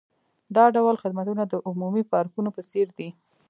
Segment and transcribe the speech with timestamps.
[0.55, 3.09] دا ډول خدمتونه د عمومي پارکونو په څیر دي